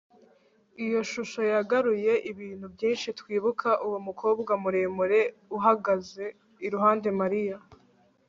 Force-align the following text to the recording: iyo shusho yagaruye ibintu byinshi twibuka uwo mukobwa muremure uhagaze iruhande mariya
iyo 0.85 0.99
shusho 1.11 1.41
yagaruye 1.53 2.13
ibintu 2.31 2.65
byinshi 2.75 3.07
twibuka 3.19 3.69
uwo 3.85 3.97
mukobwa 4.07 4.51
muremure 4.63 5.19
uhagaze 5.57 6.25
iruhande 6.67 7.09
mariya 7.21 7.57